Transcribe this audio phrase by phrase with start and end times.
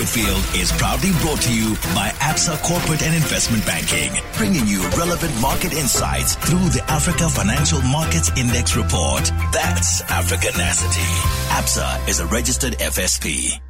[0.00, 5.38] Whitfield is proudly brought to you by ABSA Corporate and Investment Banking, bringing you relevant
[5.42, 9.30] market insights through the Africa Financial Markets Index Report.
[9.52, 11.02] That's Africanacity.
[11.50, 13.60] ABSA is a registered FSP.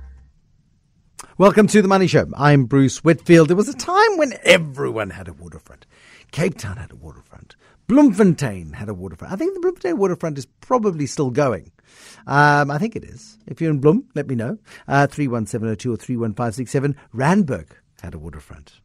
[1.37, 2.29] Welcome to the Money Show.
[2.37, 3.49] I'm Bruce Whitfield.
[3.49, 5.85] There was a time when everyone had a waterfront.
[6.31, 7.57] Cape Town had a waterfront.
[7.89, 9.33] Bloemfontein had a waterfront.
[9.33, 11.73] I think the Bloemfontein waterfront is probably still going.
[12.27, 13.39] Um, I think it is.
[13.47, 14.59] If you're in Bloom, let me know.
[14.87, 16.97] Uh, 31702 or 31567.
[17.13, 17.69] Randburg
[18.03, 18.81] had a waterfront.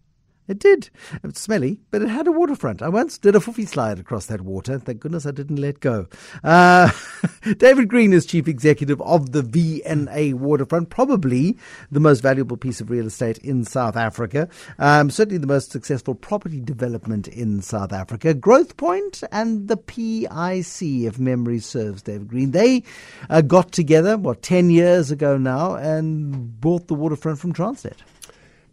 [0.47, 0.89] It did.
[1.11, 2.83] It was smelly, but it had a waterfront.
[2.83, 4.77] I once did a foefie slide across that water.
[4.77, 6.05] Thank goodness I didn't let go.
[6.43, 6.91] Uh,
[7.57, 11.57] David Green is chief executive of the V&A Waterfront, probably
[11.91, 14.47] the most valuable piece of real estate in South Africa.
[14.77, 18.35] Um, certainly the most successful property development in South Africa.
[18.35, 22.51] Growthpoint and the PIC, if memory serves, David Green.
[22.51, 22.83] They
[23.31, 27.97] uh, got together, what, 10 years ago now, and bought the waterfront from Transnet.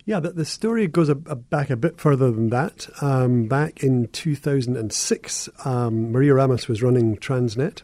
[0.04, 2.88] Yeah, the, the story goes a, a back a bit further than that.
[3.00, 7.82] Um, back in 2006, um, Maria Ramos was running Transnet,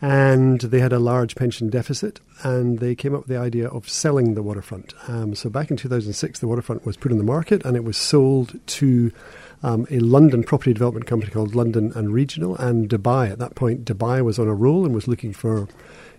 [0.00, 3.88] and they had a large pension deficit, and they came up with the idea of
[3.88, 4.92] selling the waterfront.
[5.08, 7.96] Um, so back in 2006, the waterfront was put in the market, and it was
[7.96, 9.12] sold to
[9.62, 13.30] um, a London property development company called London and Regional, and Dubai.
[13.30, 15.68] At that point, Dubai was on a roll and was looking for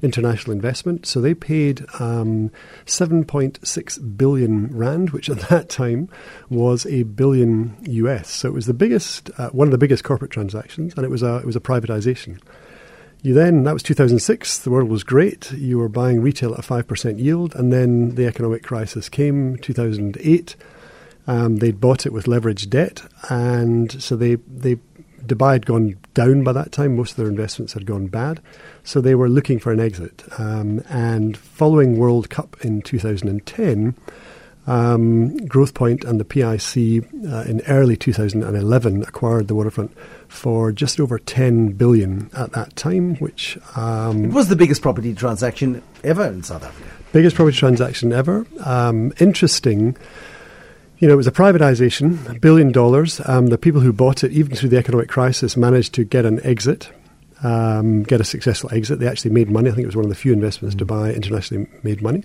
[0.02, 1.06] international investment.
[1.06, 2.52] So they paid um,
[2.86, 6.10] 7.6 billion rand, which at that time
[6.50, 8.30] was a billion US.
[8.30, 11.24] So it was the biggest, uh, one of the biggest corporate transactions, and it was
[11.24, 12.40] a it was a privatization.
[13.26, 14.60] You then that was 2006.
[14.60, 15.52] The world was great.
[15.54, 19.58] You were buying retail at a five percent yield, and then the economic crisis came.
[19.58, 20.56] 2008.
[21.26, 24.76] Um, they'd bought it with leveraged debt, and so they they
[25.26, 26.96] Dubai had gone down by that time.
[26.96, 28.42] Most of their investments had gone bad.
[28.84, 30.24] So they were looking for an exit.
[30.38, 33.96] Um, and following World Cup in 2010,
[34.68, 39.96] um, Growthpoint and the PIC uh, in early 2011 acquired the waterfront
[40.28, 45.14] for just over 10 billion at that time, which um, it was the biggest property
[45.14, 46.90] transaction ever in South Africa.
[47.14, 48.46] Biggest property transaction ever.
[48.64, 49.96] Um, interesting
[51.00, 53.22] you know, it was a privatization, a billion dollars.
[53.26, 56.44] Um, the people who bought it, even through the economic crisis, managed to get an
[56.46, 56.90] exit,
[57.44, 59.00] um, get a successful exit.
[59.00, 59.70] They actually made money.
[59.70, 60.86] I think it was one of the few investments mm.
[60.86, 62.24] Dubai internationally made money.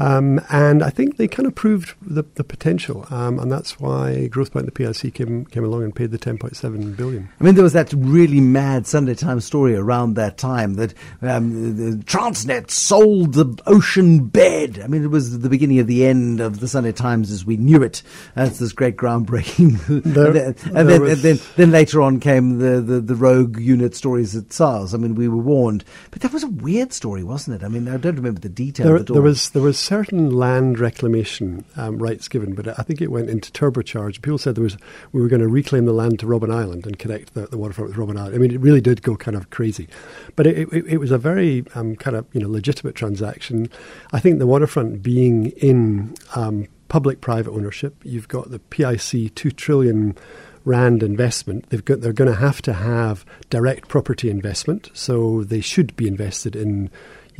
[0.00, 4.28] Um, and I think they kind of proved the, the potential, um, and that's why
[4.32, 7.28] Growthpoint and the PIC came came along and paid the 10.7 billion.
[7.38, 11.76] I mean, there was that really mad Sunday Times story around that time that um,
[11.76, 14.80] the Transnet sold the ocean bed.
[14.82, 17.58] I mean, it was the beginning of the end of the Sunday Times as we
[17.58, 18.02] knew it.
[18.34, 19.70] That's this great groundbreaking.
[20.10, 23.58] There, and, then, and, then, and then, then, later on came the, the, the rogue
[23.58, 24.94] unit stories at SARS.
[24.94, 27.64] I mean, we were warned, but that was a weird story, wasn't it?
[27.64, 28.86] I mean, I don't remember the detail.
[28.86, 33.10] There, there was there was certain land reclamation um, rights given, but I think it
[33.10, 34.22] went into turbocharge.
[34.22, 34.76] People said there was
[35.10, 37.90] we were going to reclaim the land to Robben Island and connect the, the waterfront
[37.90, 38.36] with Robben Island.
[38.36, 39.88] I mean, it really did go kind of crazy,
[40.36, 43.68] but it, it, it was a very um, kind of you know legitimate transaction.
[44.12, 50.16] I think the waterfront being in um, public-private ownership, you've got the PIC two trillion
[50.64, 54.90] rand investment, they've got, they're going to have to have direct property investment.
[54.92, 56.90] So they should be invested in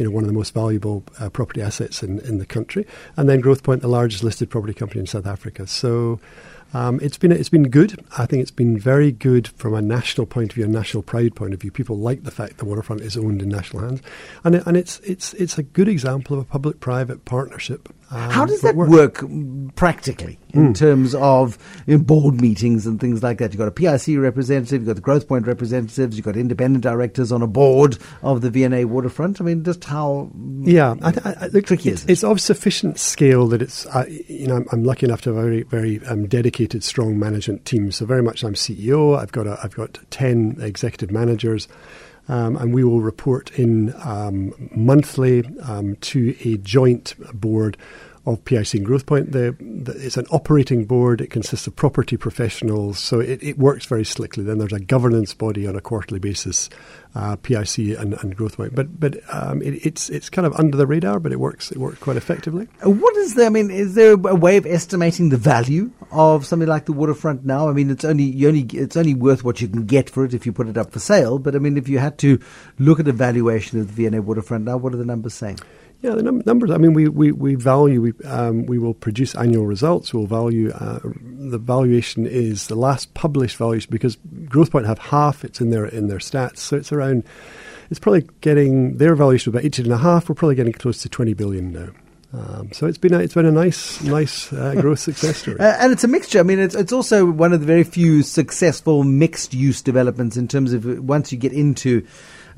[0.00, 2.86] you know, one of the most valuable uh, property assets in, in the country.
[3.18, 5.66] And then Growthpoint, the largest listed property company in South Africa.
[5.66, 6.18] So
[6.72, 8.02] um, it's been it's been good.
[8.16, 11.34] I think it's been very good from a national point of view, a national pride
[11.34, 11.70] point of view.
[11.70, 14.00] People like the fact the waterfront is owned in national hands,
[14.42, 17.92] and it, and it's it's it's a good example of a public-private partnership.
[18.12, 19.24] Um, How does that work, work
[19.76, 20.76] practically in mm.
[20.76, 21.56] terms of
[21.86, 23.52] you know, board meetings and things like that?
[23.52, 27.40] You've got a PIC representative, you've got the Growthpoint representatives, you've got independent directors on
[27.40, 29.40] a board of the V&A waterfront.
[29.40, 30.28] I mean, just how
[30.62, 32.10] yeah, I, I, I, tricky it's, is it?
[32.10, 35.38] It's of sufficient scale that it's uh, you know I'm, I'm, lucky enough to have
[35.38, 37.92] a very very um, dedicated, strong management team.
[37.92, 39.16] So very much I'm CEO.
[39.16, 41.68] I've got a, I've got ten executive managers.
[42.30, 47.76] Um, and we will report in um, monthly um, to a joint board
[48.26, 49.32] of PIC and Growthpoint.
[49.32, 51.20] The, the, it's an operating board.
[51.20, 54.44] It consists of property professionals, so it, it, works very slickly.
[54.44, 56.68] Then there's a governance body on a quarterly basis,
[57.14, 58.74] uh, PIC and, and Growthpoint.
[58.74, 61.78] But but um, it, it's it's kind of under the radar, but it works it
[61.78, 62.68] works quite effectively.
[62.82, 63.46] What is there?
[63.46, 67.44] I mean, is there a way of estimating the value of something like the waterfront
[67.44, 67.68] now?
[67.68, 70.34] I mean, it's only you only it's only worth what you can get for it
[70.34, 71.38] if you put it up for sale.
[71.38, 72.38] But I mean, if you had to
[72.78, 75.58] look at a valuation of the V&A waterfront now, what are the numbers saying?
[76.02, 76.70] Yeah, the num- numbers.
[76.70, 78.00] I mean, we we, we value.
[78.00, 80.14] We um, we will produce annual results.
[80.14, 80.70] We'll value.
[80.70, 85.44] Uh, the valuation is the last published valuation because Growthpoint have half.
[85.44, 87.24] It's in their in their stats, so it's around.
[87.90, 90.28] It's probably getting their valuation about eighteen and a half.
[90.28, 91.90] We're probably getting close to twenty billion now.
[92.32, 95.56] Um, so it's been a, it's been a nice nice uh, growth success story.
[95.60, 96.38] Uh, and it's a mixture.
[96.38, 100.46] I mean, it's it's also one of the very few successful mixed use developments in
[100.46, 102.06] terms of once you get into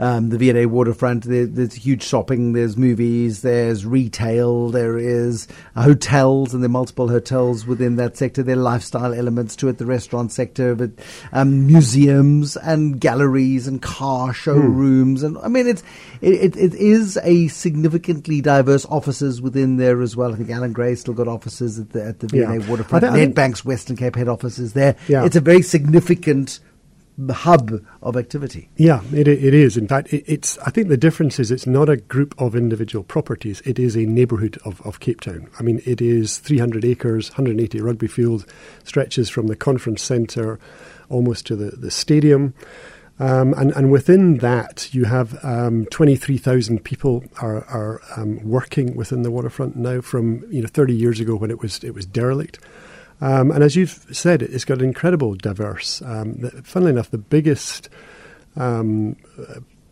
[0.03, 1.23] um, the V&A waterfront.
[1.23, 5.47] There, there's huge shopping, there's movies, there's retail, there is
[5.77, 8.43] hotels, and there are multiple hotels within that sector.
[8.43, 10.91] There are lifestyle elements to it, the restaurant sector, but
[11.33, 15.27] um, museums and galleries and car showrooms, mm.
[15.27, 15.85] and I mean it's
[16.21, 20.33] it, it is a significantly diverse offices within there as well.
[20.33, 22.69] I think Allan Gray still got offices at the at the V&A yeah.
[22.69, 23.05] waterfront.
[23.05, 24.97] Nedbank's Western Cape head office is there.
[25.07, 25.25] Yeah.
[25.25, 26.59] It's a very significant
[27.31, 28.69] hub of activity.
[28.77, 29.77] Yeah, it, it is.
[29.77, 30.59] In fact, it, it's.
[30.59, 33.61] I think the difference is it's not a group of individual properties.
[33.65, 35.49] It is a neighbourhood of, of Cape Town.
[35.59, 38.47] I mean, it is 300 acres, 180 rugby field,
[38.85, 40.59] stretches from the conference centre
[41.09, 42.55] almost to the, the stadium.
[43.19, 49.23] Um, and, and within that, you have um, 23,000 people are, are um, working within
[49.23, 52.59] the waterfront now from you know 30 years ago when it was it was derelict.
[53.23, 56.03] Um, and as you've said, it's got an incredible diverse.
[56.03, 57.89] Um, funnily enough, the biggest
[58.57, 59.17] um,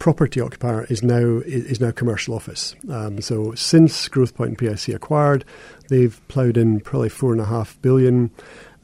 [0.01, 2.75] property occupier is now is, now commercial office.
[2.91, 5.45] Um, so since Growthpoint and PIC acquired,
[5.89, 8.33] they've ploughed in probably four and a half billion.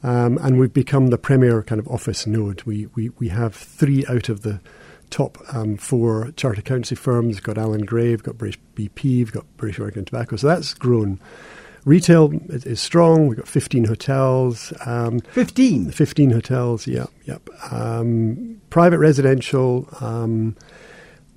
[0.01, 2.63] Um, and we've become the premier kind of office node.
[2.63, 4.61] We, we, we have three out of the
[5.09, 7.41] top um, four chartered accountancy firms.
[7.41, 10.37] Got Allan Gray, we've got British BP, we've got British American Tobacco.
[10.37, 11.19] So that's grown.
[11.87, 13.27] Retail is, strong.
[13.27, 14.73] We've got 15 hotels.
[14.85, 15.89] Um, 15?
[15.91, 17.47] 15 hotels, yep, yep.
[17.71, 19.87] Um, private residential.
[20.01, 20.57] Um,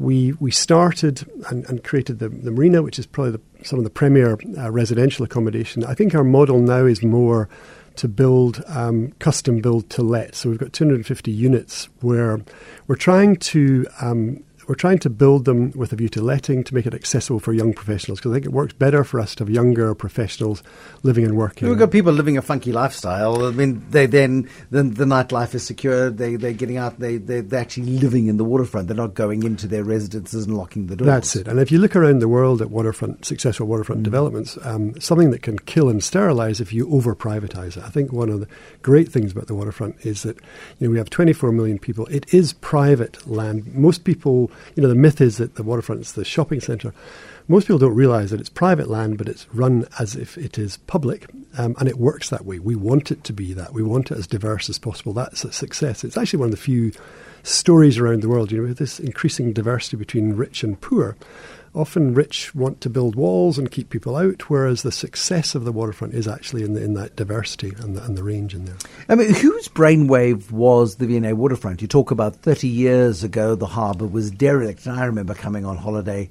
[0.01, 3.85] we we started and, and created the, the, marina, which is probably the, some of
[3.85, 5.85] the premier uh, residential accommodation.
[5.85, 7.49] I think our model now is more
[7.95, 10.35] to build um, custom build to let.
[10.35, 12.41] So we've got 250 units where
[12.89, 16.73] we're trying to um, we're trying to build them with a view to letting to
[16.73, 19.43] make it accessible for young professionals because I think it works better for us to
[19.43, 20.63] have younger professionals
[21.03, 21.69] living and working.
[21.69, 23.47] We've got people living a funky lifestyle.
[23.47, 26.09] I mean, they then the, the nightlife is secure.
[26.09, 27.01] They they're getting out.
[27.01, 28.87] They they they're actually living in the waterfront.
[28.87, 31.07] They're not going into their residences and locking the doors.
[31.07, 31.49] That's it.
[31.49, 34.05] And if you look around the world at waterfront successful waterfront mm.
[34.05, 37.83] developments, um, something that can kill and sterilize if you over privatize it.
[37.83, 38.47] I think one of the
[38.83, 40.37] great things about the waterfront is that
[40.79, 42.07] you know we have 24 million people.
[42.07, 43.75] It is private land.
[43.75, 46.93] Most people you know, the myth is that the waterfront is the shopping centre.
[47.49, 50.77] Most people don't realise that it's private land, but it's run as if it is
[50.77, 51.29] public,
[51.59, 52.59] um, and it works that way.
[52.59, 53.73] We want it to be that.
[53.73, 55.13] We want it as diverse as possible.
[55.13, 56.05] That's a success.
[56.05, 56.93] It's actually one of the few
[57.43, 61.17] stories around the world, you know, with this increasing diversity between rich and poor
[61.75, 65.73] often rich want to build walls and keep people out, whereas the success of the
[65.73, 68.77] waterfront is actually in, the, in that diversity and the, and the range in there.
[69.09, 71.81] I mean, whose brainwave was the V&A waterfront?
[71.81, 75.77] You talk about 30 years ago, the harbour was derelict, and I remember coming on
[75.77, 76.29] holiday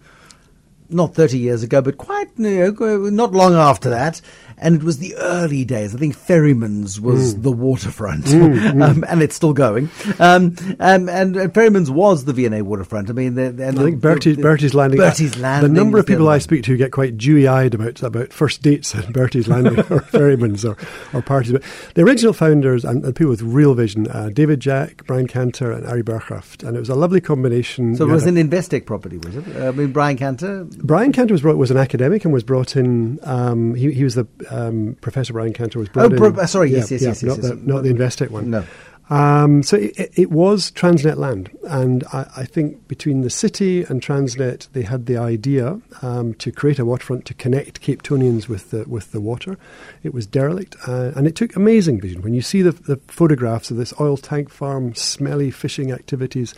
[0.90, 4.22] not 30 years ago, but quite you know, not long after that,
[4.62, 5.96] and it was the early days.
[5.96, 7.44] I think Ferryman's was mm.
[7.44, 8.84] the waterfront, mm, mm.
[8.90, 9.90] um, and it's still going.
[10.20, 13.10] Um, um, and, and Ferryman's was the V&A waterfront.
[13.10, 15.00] I mean, the, the, I think Bertie's, the, Bertie's Landing.
[15.00, 15.74] Bertie's Landing.
[15.74, 19.12] The number of people I speak to get quite dewy-eyed about about first dates at
[19.12, 20.78] Bertie's Landing or Ferryman's or,
[21.14, 21.54] or parties.
[21.54, 21.64] But
[21.96, 25.86] the original founders and, and people with real vision, uh, David Jack, Brian Cantor, and
[25.86, 27.96] Ari Bercraft, and it was a lovely combination.
[27.96, 29.56] So it was an Investec property, was it?
[29.56, 30.66] Uh, I mean, Brian Cantor.
[30.66, 33.20] Brian Cantor was brought, was an academic and was brought in.
[33.24, 36.40] Um, he, he was the um, Professor Brian Cantor was brought oh, in.
[36.40, 38.50] Oh, sorry, yes, yeah, yes, yeah, yes, not, yes, the, not the Investec one.
[38.50, 38.66] No.
[39.10, 44.04] Um, so it, it, was Transnet land, and I, I, think between the city and
[44.04, 48.70] Transnet, they had the idea um, to create a waterfront to connect Cape Townians with
[48.70, 49.58] the with the water.
[50.04, 52.22] It was derelict, uh, and it took amazing vision.
[52.22, 56.54] When you see the, the photographs of this oil tank farm, smelly fishing activities,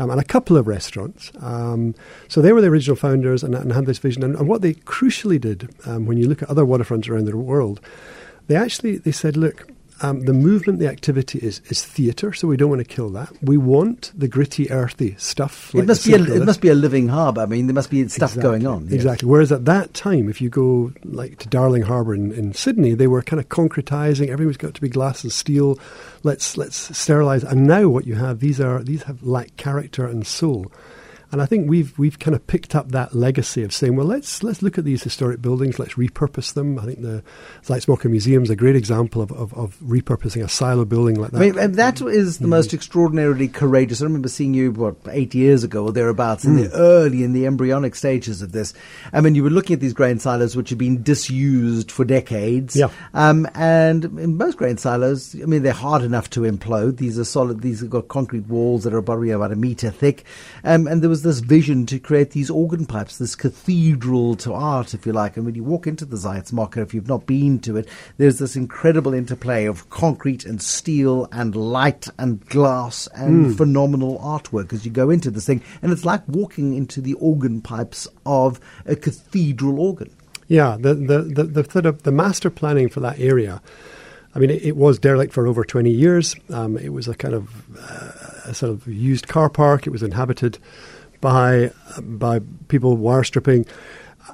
[0.00, 1.30] um, and a couple of restaurants.
[1.40, 1.94] Um,
[2.26, 4.24] so they were the original founders and, and had this vision.
[4.24, 7.36] And, and, what they crucially did, um, when you look at other waterfronts around the
[7.36, 7.80] world,
[8.46, 9.68] they actually they said, look,
[10.02, 13.30] um, the movement, the activity is is theatre, so we don't want to kill that.
[13.42, 15.74] We want the gritty, earthy stuff.
[15.74, 17.42] Like it must be a, it must be a living harbour.
[17.42, 18.84] I mean, there must be stuff exactly, going on.
[18.84, 18.92] Yes.
[18.94, 19.28] Exactly.
[19.28, 23.06] Whereas at that time, if you go like to Darling Harbour in, in Sydney, they
[23.06, 24.28] were kind of concretising.
[24.28, 25.78] Everything's got to be glass and steel.
[26.22, 27.44] Let's let's sterilise.
[27.44, 30.72] And now what you have these are these have lack character and soul.
[31.32, 34.42] And I think we've we've kind of picked up that legacy of saying, well, let's
[34.42, 36.78] let's look at these historic buildings, let's repurpose them.
[36.78, 37.22] I think the
[37.64, 41.42] Zeitz-MOCAA Museum is a great example of, of, of, repurposing a silo building like that.
[41.42, 42.50] I mean, that is the mm.
[42.50, 44.00] most extraordinarily courageous.
[44.00, 46.68] I remember seeing you what eight years ago or thereabouts in mm.
[46.68, 48.74] the early in the embryonic stages of this.
[49.12, 52.74] I mean, you were looking at these grain silos which had been disused for decades.
[52.74, 52.88] Yeah.
[53.14, 56.96] Um, and in most grain silos, I mean, they're hard enough to implode.
[56.96, 57.60] These are solid.
[57.60, 60.24] These have got concrete walls that are about, about a meter thick.
[60.64, 64.54] Um, and there was was this vision to create these organ pipes, this cathedral to
[64.54, 65.36] art, if you like.
[65.36, 68.56] And when you walk into the Zeitz if you've not been to it, there's this
[68.56, 73.56] incredible interplay of concrete and steel and light and glass and mm.
[73.56, 75.62] phenomenal artwork as you go into this thing.
[75.82, 80.10] And it's like walking into the organ pipes of a cathedral organ.
[80.48, 83.60] Yeah, the the the the, sort of the master planning for that area.
[84.34, 86.34] I mean, it, it was derelict for over 20 years.
[86.50, 87.48] Um, it was a kind of
[87.78, 89.86] uh, a sort of used car park.
[89.86, 90.58] It was inhabited
[91.20, 93.66] by by people wire stripping.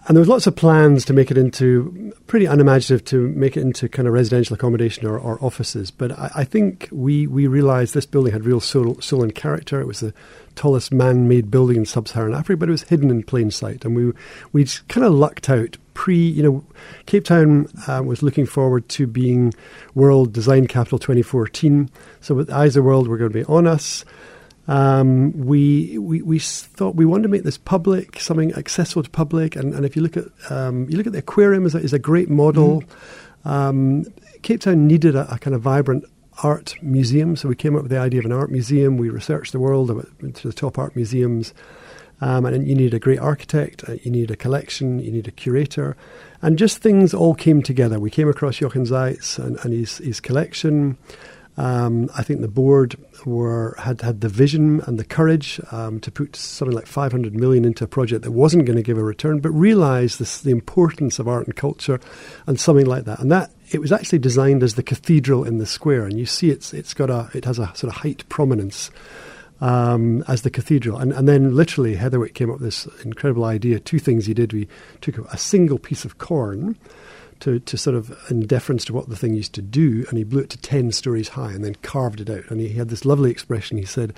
[0.07, 3.63] And there was lots of plans to make it into pretty unimaginative to make it
[3.63, 5.91] into kind of residential accommodation or, or offices.
[5.91, 9.81] But I, I, think we we realised this building had real soul, soul and character.
[9.81, 10.13] It was the
[10.55, 14.13] tallest man-made building in sub-Saharan Africa, but it was hidden in plain sight, and we
[14.53, 15.77] we kind of lucked out.
[15.95, 16.65] Pre, you know,
[17.07, 19.55] Cape Town uh, was looking forward to being
[19.95, 21.89] World Design Capital 2014.
[22.21, 24.05] So with Eyes of the World, were going to be on us.
[24.69, 29.55] Um, we, we we thought we wanted to make this public, something accessible to public,
[29.55, 31.93] and, and if you look at um, you look at the aquarium is a, is
[31.93, 32.83] a great model.
[33.45, 33.51] Mm.
[33.51, 34.05] Um,
[34.43, 36.05] Cape Town needed a, a, kind of vibrant
[36.43, 38.97] art museum, so we came up with the idea of an art museum.
[38.97, 39.89] We researched the world,
[40.21, 41.55] went to the top art museums,
[42.21, 45.31] um, and you need a great architect, uh, you need a collection, you need a
[45.31, 45.97] curator,
[46.43, 48.01] and just things all came together.
[48.01, 50.99] We came across Jochen Zeitz and, and his his collection.
[51.59, 56.11] Um, I think the board were had had the vision and the courage um, to
[56.11, 59.41] put something like 500 million into a project that wasn't going to give a return,
[59.41, 61.99] but realised the importance of art and culture
[62.47, 63.21] and something like that.
[63.21, 66.51] And that it was actually designed as the cathedral in the square, and you see
[66.51, 68.91] it's it's got a it has a sort of height prominence.
[69.59, 70.99] Um, as the cathedral.
[70.99, 73.81] And, and then literally Heatherwick came up with this incredible idea.
[73.81, 74.53] Two things he did.
[74.53, 74.69] We
[75.01, 76.77] took a single piece of corn
[77.41, 80.25] to, to sort of in deference to what the thing used to do, and he
[80.25, 82.51] blew it to 10 stories high and then carved it out.
[82.51, 83.79] And he had this lovely expression.
[83.79, 84.15] He said,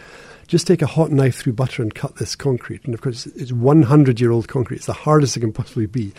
[0.48, 2.82] just take a hot knife through butter and cut this concrete.
[2.84, 4.78] And of course, it's 100 year old concrete.
[4.78, 6.12] It's the hardest it can possibly be.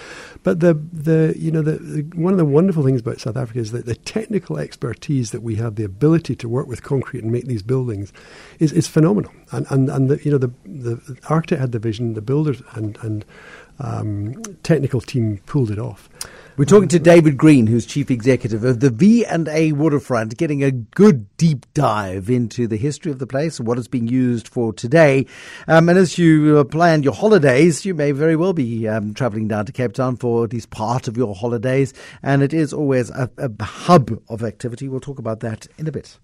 [0.44, 3.60] But the, the you know, the, the, one of the wonderful things about South Africa
[3.60, 7.32] is that the technical expertise that we have, the ability to work with concrete and
[7.32, 8.14] make these buildings,
[8.60, 9.32] is, is phenomenal.
[9.52, 13.00] And, and, and the, you know, the, the architect had the vision, the builders and,
[13.02, 13.26] and
[13.80, 16.10] um, technical team pulled it off.
[16.58, 20.62] We're talking to David Green, who's chief executive of the V and A Waterfront, getting
[20.62, 24.46] a good deep dive into the history of the place and what it's being used
[24.46, 25.26] for today.
[25.70, 29.68] Um, and as you plan your holidays, you may very well be um, traveling down
[29.68, 33.32] to Cape Town for at least part of your holidays, and it is always a,
[33.38, 34.90] a hub of activity.
[34.90, 36.20] We'll talk about that in a bit.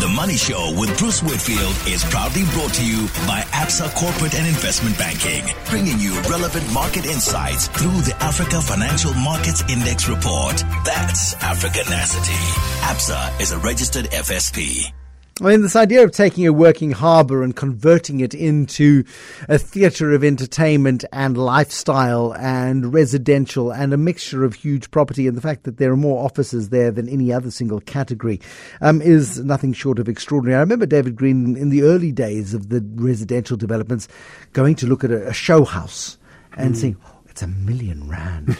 [0.00, 4.46] The Money Show with Bruce Whitfield is proudly brought to you by Absa Corporate and
[4.46, 10.56] Investment Banking, bringing you relevant market insights through the Africa Financial Markets Index Report.
[10.84, 12.40] That's Africanacity.
[12.88, 14.92] Absa is a registered FSP.
[15.40, 19.04] I mean, this idea of taking a working harbour and converting it into
[19.48, 25.38] a theatre of entertainment and lifestyle and residential and a mixture of huge property and
[25.38, 28.38] the fact that there are more offices there than any other single category
[28.82, 30.58] um, is nothing short of extraordinary.
[30.58, 34.08] I remember David Green in the early days of the residential developments
[34.52, 36.18] going to look at a, a show house
[36.58, 36.76] and mm.
[36.76, 36.96] saying,
[37.30, 38.58] it's a million rand.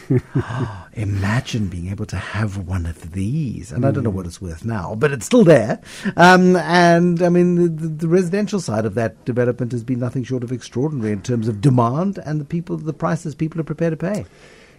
[0.95, 3.73] Imagine being able to have one of these.
[3.73, 3.89] And mm.
[3.89, 5.81] I don't know what it's worth now, but it's still there.
[6.17, 10.45] Um, and I mean, the, the, residential side of that development has been nothing short
[10.45, 13.97] of extraordinary in terms of demand and the people, the prices people are prepared to
[13.97, 14.25] pay.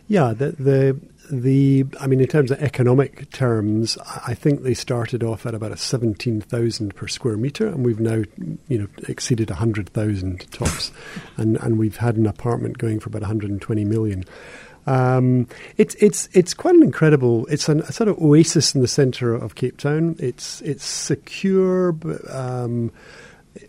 [0.08, 1.00] Yeah, the, the
[1.32, 5.72] the I mean, in terms of economic terms, I think they started off at about
[5.72, 8.24] a seventeen thousand per square meter, and we've now
[8.68, 10.92] you know exceeded a hundred thousand tops,
[11.38, 14.26] and and we've had an apartment going for about one hundred and twenty million.
[14.88, 15.48] Um,
[15.78, 17.46] it's it's it's quite an incredible.
[17.48, 20.16] It's an, a sort of oasis in the centre of Cape Town.
[20.20, 21.96] It's it's secure.
[22.30, 22.92] Um,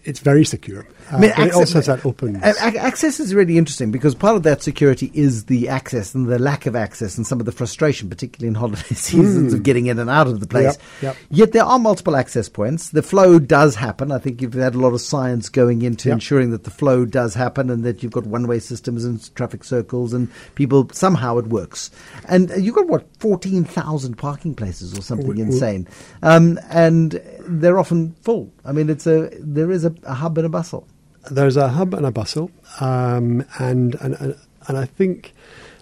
[0.04, 0.86] it's very secure.
[1.10, 2.60] Uh, I mean, access, it also has that openness.
[2.60, 6.66] Access is really interesting because part of that security is the access and the lack
[6.66, 9.56] of access and some of the frustration, particularly in holiday seasons, mm.
[9.56, 10.76] of getting in and out of the place.
[11.00, 11.16] Yep, yep.
[11.30, 12.90] Yet there are multiple access points.
[12.90, 14.12] The flow does happen.
[14.12, 16.16] I think you've had a lot of science going into yep.
[16.16, 20.12] ensuring that the flow does happen and that you've got one-way systems and traffic circles
[20.12, 21.90] and people somehow it works.
[22.28, 25.88] And you've got what fourteen thousand parking places or something insane,
[26.22, 28.52] um, and they're often full.
[28.64, 30.86] I mean, it's a there is a, a hub and a bustle.
[31.30, 32.50] There's a hub and a bustle,
[32.80, 34.36] um, and, and
[34.68, 35.32] and I think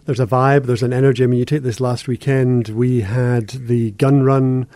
[0.06, 1.24] there's a vibe, there's an energy.
[1.24, 4.66] I mean, you take this last weekend, we had the gun run.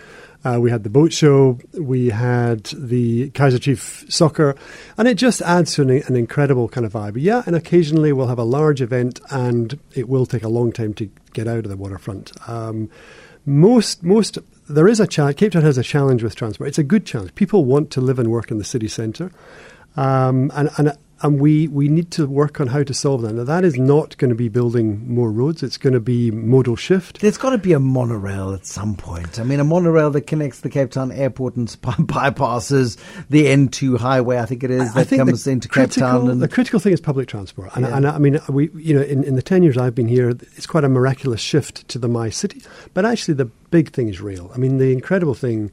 [0.44, 4.54] Uh, we had the boat show, we had the Kaizer Chief soccer,
[4.99, 7.14] and it just adds to an, an, incredible kind of vibe.
[7.16, 10.92] Yeah, and occasionally we'll have a large event, and it will take a long time
[10.94, 12.30] to get out of the waterfront.
[12.47, 12.90] Um,
[13.47, 15.38] most most there is a challenge.
[15.38, 16.68] Cape Town has a challenge with transport.
[16.68, 17.35] It's a good challenge.
[17.35, 19.33] People want to live and work in the city centre.
[19.97, 23.33] Um, and, and and we, we need to work on how to solve that.
[23.33, 25.63] Now, that is not going to be building more roads.
[25.63, 27.21] It's going to be modal shift.
[27.23, 29.41] There's got to be a monorail at some point.
[29.41, 32.99] I mean, a monorail that connects the Cape Town airport and bypasses
[33.31, 36.29] the N2 highway, I think it is, that I think comes into critical, Cape Town.
[36.31, 37.71] And the critical thing is public transport.
[37.75, 37.97] And, Yeah.
[37.97, 40.67] and I mean, we, you know, in, in the 10 years I've been here, it's
[40.67, 42.67] quite a miraculous shift to the MyCiTi.
[42.93, 44.51] But actually, the big thing is rail.
[44.55, 45.71] I mean, the incredible thing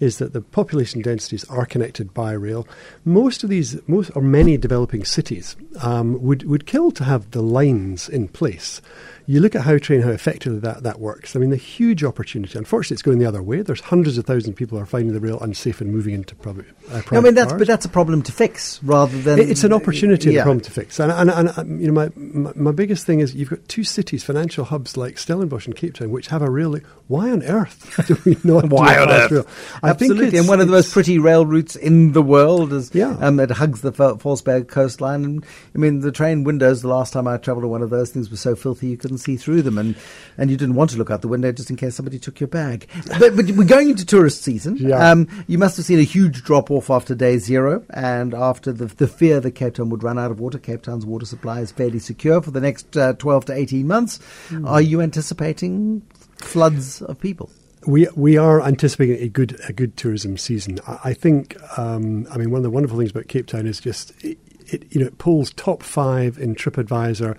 [0.00, 2.66] is that the population densities are connected by rail.
[3.04, 7.42] Most of these, most or many developing cities um, would, would kill to have the
[7.42, 8.80] lines in place.
[9.26, 11.34] You look at how train, how effectively that, that works.
[11.34, 12.58] I mean, the huge opportunity.
[12.58, 13.62] Unfortunately, it's going the other way.
[13.62, 16.34] There's hundreds of thousands of people who are finding the rail unsafe and moving into
[16.34, 16.66] public.
[16.90, 17.58] Uh, No, I mean, that's, cars.
[17.60, 19.38] but that's a problem to fix rather than.
[19.38, 21.00] It- It's an opportunity and a problem to fix.
[21.00, 23.82] And, and, and um, you know, my, my, my biggest thing is you've got two
[23.84, 26.78] cities, financial hubs like Stellenbosch and Cape Town, which have a real.
[27.08, 28.62] Why on earth do we not?
[28.68, 29.30] do Why a on fast earth?
[29.32, 29.46] rail?
[29.82, 32.72] I think Absolutely, it's- and one of the most pretty rail routes in the world
[32.74, 33.16] is Yeah.
[33.20, 35.24] um, it hugs the Fa- False Bay coastline.
[35.24, 36.82] And I mean, the train windows.
[36.82, 39.24] The last time I travelled on one of those things were so filthy you couldn't
[39.24, 39.94] see through them, and
[40.36, 42.48] and you didn't want to look out the window just in case somebody took your
[42.48, 42.88] bag.
[43.18, 44.76] But, but we're going into tourist season.
[44.76, 45.10] Yeah.
[45.10, 48.86] Um, you must have seen a huge drop off after day zero, and after the
[48.86, 50.58] the fear that Cape Town would run out of water.
[50.58, 54.18] Cape Town's water supply is fairly secure for the next uh, twelve to eighteen months.
[54.48, 54.66] Hmm.
[54.66, 56.02] Are you anticipating
[56.36, 57.50] floods of people?
[57.86, 60.80] We we are anticipating a good a good tourism season.
[60.86, 61.56] I, I think.
[61.78, 64.86] Um, I mean, one of the wonderful things about Cape Town is just it, it
[64.90, 67.38] you know it pulls top five in TripAdvisor.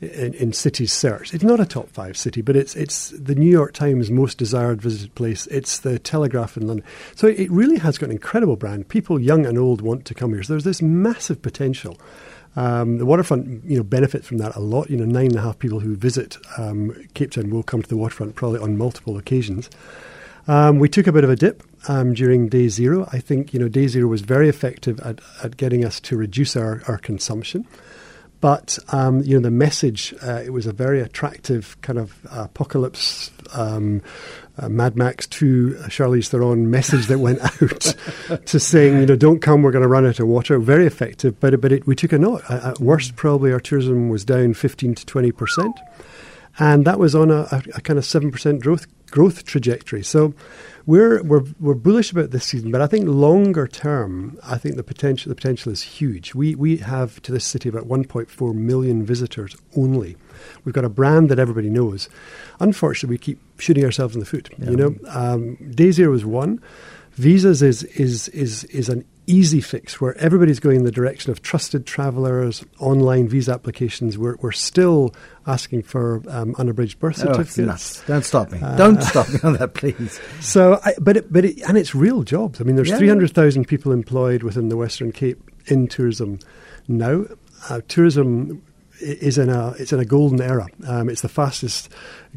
[0.00, 3.50] In, in cities search, it's not a top five city, but it's it's the New
[3.50, 5.46] York Times most desired visited place.
[5.48, 8.88] It's the Telegraph in London, so it really has got an incredible brand.
[8.88, 10.42] People, young and old, want to come here.
[10.42, 11.98] So there's this massive potential.
[12.56, 14.88] Um, the waterfront, you know, benefits from that a lot.
[14.88, 17.88] You know, nine and a half people who visit um, Cape Town will come to
[17.88, 19.68] the waterfront probably on multiple occasions.
[20.48, 23.08] Um, we took a bit of a dip um, during day zero.
[23.12, 26.56] I think you know day zero was very effective at, at getting us to reduce
[26.56, 27.66] our, our consumption.
[28.40, 33.30] But um, you know the message uh, it was a very attractive kind of apocalypse,
[33.52, 34.00] um,
[34.56, 39.16] uh, Mad Max Two, uh, Charlize Theron message that went out to saying you know
[39.16, 40.58] don't come, we're going to run out of water.
[40.58, 42.42] Very effective, but but it, we took a note.
[42.48, 45.76] At at worst, probably our tourism was down fifteen to twenty percent
[46.58, 50.02] and that was on a, a, a kind of seven percent growth growth trajectory.
[50.02, 50.34] So
[50.86, 54.82] we're we're we're bullish about this season, but I think longer term, I think the
[54.82, 56.34] potential the potential is huge.
[56.34, 60.16] We we have to this city about 1.4 million visitors only.
[60.64, 62.08] We've got a brand that everybody knows.
[62.60, 64.48] Unfortunately, we keep shooting ourselves in the foot.
[64.58, 66.60] You know, um, Day Zero is one.
[67.12, 71.42] Visas is is is is an easy fix where everybody's going in the direction of
[71.42, 74.18] trusted travelers, online visa applications.
[74.18, 75.14] We're, we're still
[75.46, 78.04] asking for um, unabridged birth Oh, certificates.
[78.06, 78.58] Don't stop me.
[78.60, 80.20] Uh, Don't stop me on that, please.
[80.40, 82.60] So, I, but it, but it, and it's real jobs.
[82.60, 82.98] I mean, there's Yeah.
[82.98, 86.38] 300,000 people employed within the Western Cape in tourism
[86.88, 87.24] now.
[87.68, 88.62] Uh, tourism
[89.00, 90.66] is in a it's in a golden era.
[90.86, 91.88] Um, it's the fastest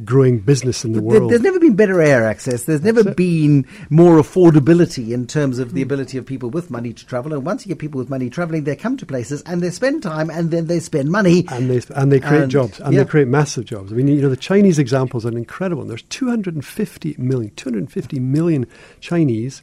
[0.03, 1.29] growing business in the world.
[1.31, 2.63] There's never been better air access.
[2.63, 5.87] There's never been more affordability in terms of the Hmm.
[5.87, 7.33] ability of people with money to travel.
[7.33, 10.01] And once you get people with money traveling, they come to places and they spend
[10.03, 11.45] time and then they spend money.
[11.49, 13.03] and they and they create And- jobs and yeah.
[13.03, 13.91] they create massive jobs.
[13.91, 15.81] I mean, you know, the Chinese examples are incredible.
[15.83, 18.65] And there's 250 million, 250 million
[18.99, 19.61] Chinese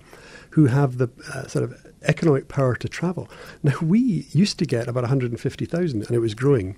[0.51, 3.29] who have the uh, sort of economic power to travel.
[3.63, 6.77] Now we used to get about 150,000, and it was growing.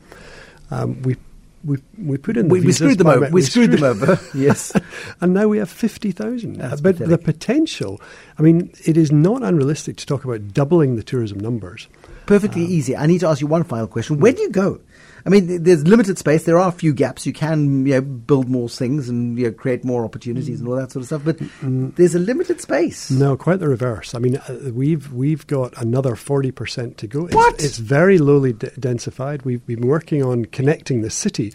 [0.71, 1.17] Um, we
[1.65, 3.29] we we put in the we, we screwed them over.
[3.31, 4.19] We, screwed them over.
[4.35, 4.73] Yes.
[5.21, 6.57] and now we have 50,000.
[6.57, 8.01] That's But the potential,
[8.39, 11.89] I mean, it is not unrealistic to talk about doubling the tourism numbers.
[12.27, 12.97] Perfectly easy.
[12.97, 14.19] I need to ask you one final question.
[14.21, 14.81] Where do you go?
[15.25, 16.45] I mean, there's limited space.
[16.45, 17.27] There are a few gaps.
[17.27, 20.77] You can you know, build more things and you know, create more opportunities and all
[20.77, 21.23] that sort of stuff.
[21.25, 23.11] But there's a limited space.
[23.11, 24.15] No, quite the reverse.
[24.15, 27.27] I mean, uh, we've we've got another forty percent to go.
[27.27, 27.63] It's, What?
[27.63, 29.45] It's very lowly d- densified.
[29.45, 31.53] We've been working on connecting the city,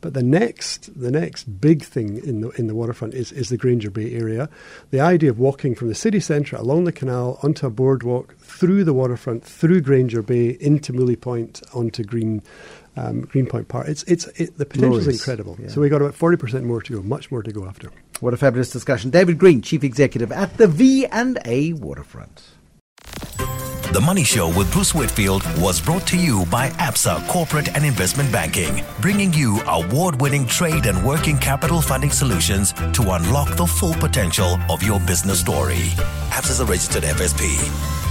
[0.00, 3.56] but the next the next big thing in the in the waterfront is is the
[3.56, 4.48] Granger Bay area.
[4.90, 8.84] The idea of walking from the city centre along the canal onto a boardwalk through
[8.84, 12.42] the waterfront, through Granger Bay into Mouille Point onto Green.
[12.96, 13.88] Um, Greenpoint Park.
[13.88, 15.56] It's it's it, the potential is incredible.
[15.60, 15.68] Yeah.
[15.68, 17.02] So we got about forty percent more to go.
[17.02, 17.90] Much more to go after.
[18.20, 19.10] What a fabulous discussion.
[19.10, 22.42] David Green, Chief Executive at the V&A Waterfront.
[23.94, 28.32] The Money Show with Bruce Whitfield was brought to you by Absa Corporate and Investment
[28.32, 33.94] Banking, bringing you award winning trade and working capital funding solutions to unlock the full
[33.94, 35.92] potential of your business story.
[36.30, 38.03] Absa is a registered FSP.